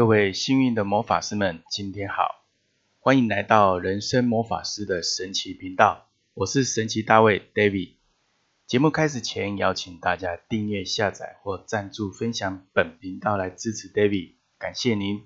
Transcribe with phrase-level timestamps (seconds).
[0.00, 2.46] 各位幸运的魔法师们，今天好，
[3.00, 7.96] 欢迎来到人生魔法师的神奇频道，我是神奇大卫 David。
[8.66, 15.20] 节目开始前，邀请大家订阅、下载或赞助分享本频道来支持 David，感谢您。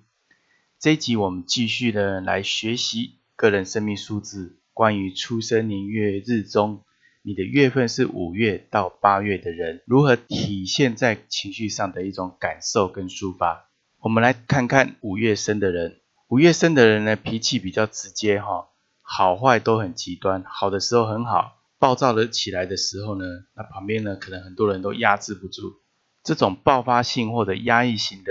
[0.80, 6.82] 这一集我们继续的来学习个人生命数字，关于出生年月日中，
[7.22, 13.70] 你的月份是五月到八月的人，如何体现在情绪上的一种感受跟抒发。
[14.04, 18.68] 我们来看看五月生的人，五月生的人呢，脾气比较直接哈，
[19.00, 21.62] 好坏都很极端，好的时候很好。
[21.78, 23.24] 暴躁的起来的时候呢，
[23.56, 25.76] 那旁边呢可能很多人都压制不住。
[26.22, 28.30] 这种爆发性或者压抑型的，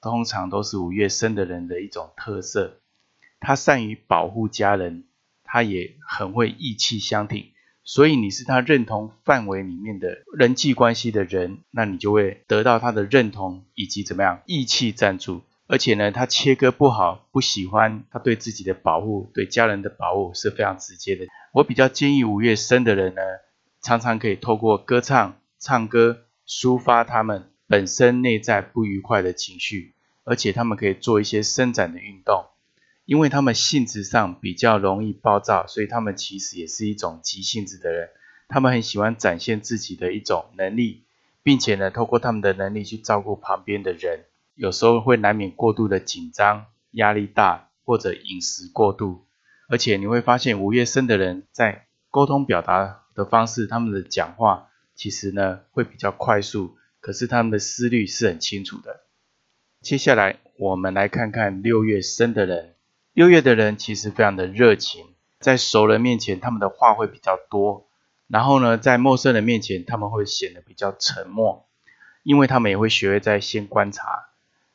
[0.00, 2.78] 通常都是五月生的人的一种特色。
[3.40, 5.08] 他善于保护家人，
[5.42, 7.50] 他也很会义气相挺。
[7.88, 15.40] 所以你是他认同范围里面的人际关系的人，那你就会得到他的认同以及怎么样义气赞助。
[15.68, 21.24] 而且呢，他切割不好，不喜欢他对自己的保护，对家人的保护是非常直接的。
[21.54, 23.22] 我比较建议五月生的人呢，
[23.80, 32.44] 常常可以透过歌唱、唱歌抒发他们本身内在不愉快的情绪，而且他们可以做一些伸展的运动，
[33.08, 38.10] 因为他们性质上比较容易暴躁，所以他们其实也是一种急性子的人。
[38.48, 41.04] 他们很喜欢展现自己的一种能力，
[41.42, 49.24] 并且呢，透过他们的能力去照顾旁边的人，有时候会难免过度的紧张、压力大或者饮食过度。
[49.70, 59.00] 而且你会发现，五月生的人在沟通表达的方式，他们的讲话其实呢会比较快速，可是他们的思虑是很清楚的。
[59.80, 62.74] 接下来我们来看看六月生的人，
[63.18, 65.04] 优越的人其实非常的热情，
[65.40, 67.88] 在熟人面前他们的话会比较多，
[68.28, 71.66] 然后呢在陌生人面前他们会显得比较沉默，
[72.22, 74.28] 因为他们也会学会在先观察。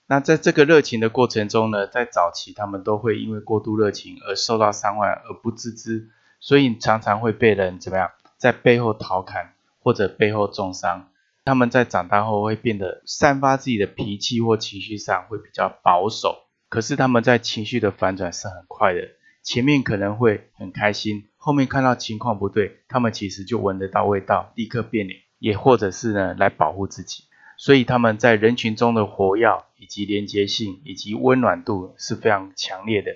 [0.08, 6.10] 那在这个热情的过程中呢，在早期他们都会因为过度热情而受到伤害而不自知，
[6.42, 11.08] 所以常常会被人怎么样，在背后调侃或者背后重伤。
[11.46, 16.43] 他们在长大后会变得散发自己的脾气或情绪上会比较保守，
[16.74, 19.08] 可是他们在情绪的反转是很快的，
[19.44, 27.26] 前面可能会很开心，后面看到情况不对，他们其实就闻得到味道，立刻变脸，也或者是呢来保护自己。
[27.60, 33.12] 所以他们在人群中的活跃以及连接性以及温暖度是非常强烈的。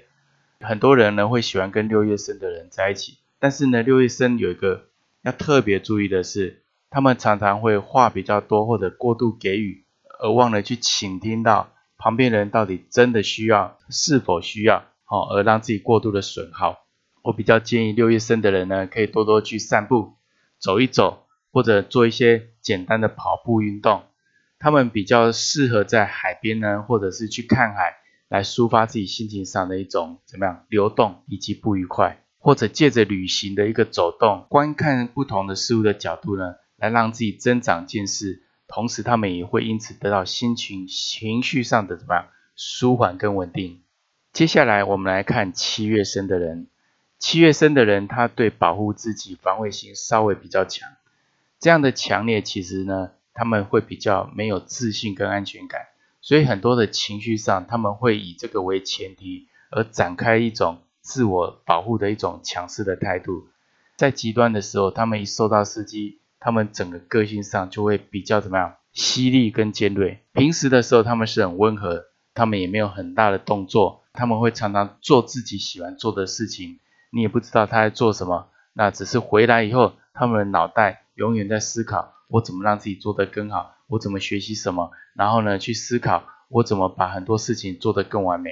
[0.59, 4.89] 很多人呢会喜欢跟六月生的人在一起，但是呢六月生有一个
[5.24, 9.84] 要特别注意的是，他们常常会话比较多或者过度给予，
[10.19, 11.72] 而忘了去倾听到
[12.07, 16.78] 旁边人到底真的需要是否需要，好而让自己过度的损耗。
[17.22, 20.13] 我比较建议六月生的人呢可以多多去散步，
[20.57, 24.03] 走一走，或者做一些简单的跑步运动。
[24.57, 27.97] 他们比较适合在海边呢，或者是去看海，
[28.29, 43.82] 来抒发自己心情上的一种怎么样流动以及不愉快，或者借着旅行的一个走动，观看不同的事物的角度呢，来让自己增长见识，同时他们也会因此得到心情情绪上的怎么样舒缓跟稳定。
[44.34, 46.68] 接下来我们来看七月生的人，
[47.20, 50.90] 七月生的人他对保护自己防卫心稍微比较强，
[51.60, 53.12] 这样的强烈其实呢。
[53.40, 55.82] 他们会比较没有自信跟安全感，
[56.22, 63.48] 所以很多的情绪上，他们会以这个为前提而展开一种自我保护的一种强势的态度。
[63.96, 70.24] 在极端的时候，他们一受到刺激，他们整个个性上就会比较怎么样，犀利跟尖锐。
[70.34, 76.80] 平时的时候，他们是很温和，他们也没有很大的动作，他们会常常做自己喜欢做的事情，
[77.12, 82.14] 你也不知道他在做什么，那只是回来以后，他们的脑袋永远在思考。
[82.30, 83.75] 我怎么让自己做得更好？
[83.88, 84.92] 我怎么学习什么？
[85.16, 88.52] 然后呢，去思考我怎么把很多事情做得更完美。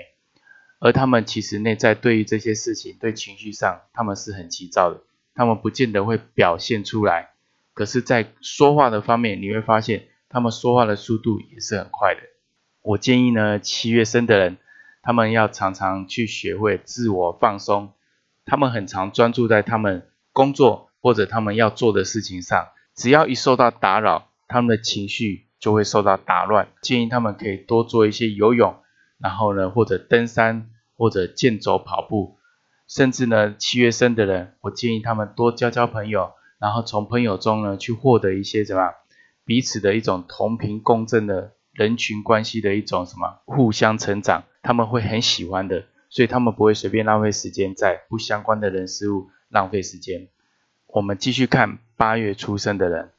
[0.79, 5.01] 而他们其实内在对于这些事情，对情绪上，他们是很急躁的。
[5.33, 7.31] 他们不见得会表现出来，
[7.75, 12.21] 可是，在说话的方面，你会发现他们说话的速度也是很快的。
[12.81, 14.57] 我建议呢，七月生的人，
[15.03, 17.91] 他们要常常去学会自我放松。
[18.45, 22.69] 他们很常专注在他们工作或者他们要做的事情上。
[22.95, 26.69] 只要一受到打扰，他们的情绪就会受到打乱。
[26.81, 28.77] 建议他们可以多做一些游泳，
[29.17, 32.37] 然后呢，或者登山，或者健走、跑步，
[32.87, 38.93] 甚至呢，七月生的人，我建议他们多交交朋友，然后从朋友中呢，去获得一些什么
[39.45, 50.29] 彼此的一种同频共振的人群关系的一种什么互相成长，他们会很喜欢的，所以他们不会随便浪费时间在不相关的人事物浪费时间。
[50.87, 53.11] 我们继续看八月出生的人，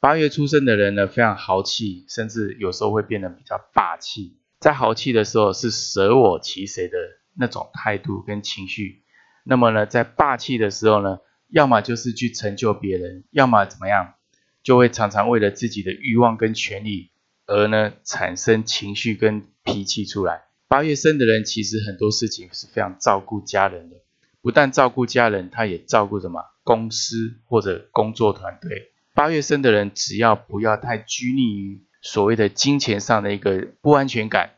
[0.00, 4.36] 八月出生的人呢，非常豪气，甚至有时候会变得比较霸气。
[4.60, 6.98] 在豪气的时候是舍我其谁的
[7.34, 9.02] 那种态度跟情绪。
[9.44, 14.14] 那么呢，在霸气的时候呢，要么就是去成就别人，要么怎么样，
[14.62, 17.10] 就会常常为了自己的欲望跟权利
[17.46, 20.42] 而呢产生情绪跟脾气出来。
[20.68, 23.96] 八月生的人其实很多事情是非常照顾家人的，
[24.42, 28.90] 不但照顾家人，他也照顾什么公司或者工作团队。
[29.14, 34.50] 八月生的人只要不要太拘泥于所谓的金钱上的一个不安全感，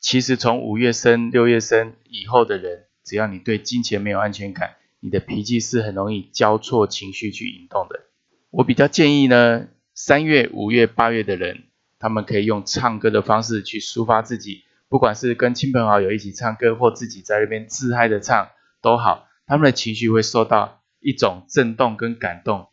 [0.00, 4.76] 其实从五月生、六月生以后的人，只要你对金钱没有安全感，
[5.06, 8.00] 你的脾气是很容易交错情绪去引动的。
[8.50, 11.62] 我比较建议呢，三月、五月、八月的人，
[12.00, 14.64] 他们可以用唱歌的方式去抒发自己。
[14.88, 18.48] 不管是跟亲朋好友一起唱歌，或自己在那边自嗨的唱
[18.82, 22.66] 都好，他们的情绪会受到一种震动跟感动，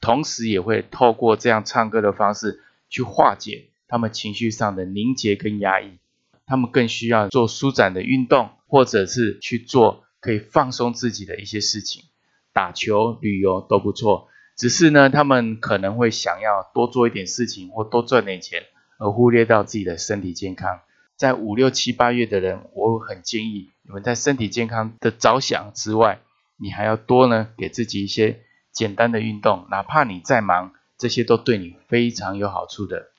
[0.00, 5.98] 同时也会透过这样唱歌的方式去化解他们情绪上的凝结跟压抑。
[6.46, 12.04] 他们更需要做舒展的运动，或者是去做可以放松自己的一些事情，
[12.52, 14.28] 打球、旅游都不错。
[14.56, 18.64] 只是呢，他们可能会想要多做一点事情，或多赚点钱，
[18.98, 20.80] 而忽略到自己的身体健康。
[21.16, 26.20] 在五六七八月的人，我很建议你们在身体健康的着想之外，
[26.56, 28.40] 你还要多呢给自己一些
[28.72, 33.10] 简单的运动，哪怕你再忙，这些都对你非常有好处的。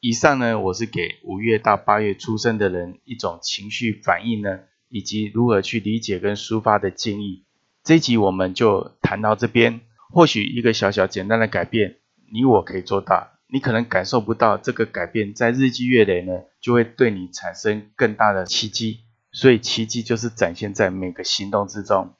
[0.00, 7.44] 以上呢，我是给五月到八月出生的人一种情绪反应呢，以及如何去理解跟抒发的建议。
[7.84, 9.80] 这一集我们就谈到这边，
[10.10, 11.96] 或许一个小小简单的改变，
[12.32, 13.32] 你我可以做到。
[13.50, 19.00] 你可能感受不到这个改变，在日积月累呢，就会对你产生更大的奇迹。
[19.32, 22.14] 所以奇迹就是展现在每个行动之中。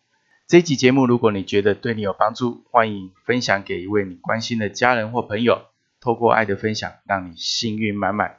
[0.46, 5.66] 这集节目，如果你觉得对你有帮助，欢迎分享给一位你关心的家人或朋友。
[6.00, 8.36] 透过爱的分享，让你幸运满满。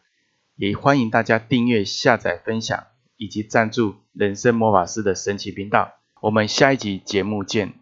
[0.56, 2.88] 也欢迎大家订阅、下载、分享
[3.20, 5.96] 以及赞助人生魔法师的神奇频道。
[6.22, 7.74] 我们下一集节目见。